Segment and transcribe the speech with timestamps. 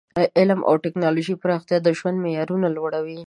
[0.17, 3.17] د علم او ټکنالوژۍ پراختیا د ژوند معیارونه لوړوي.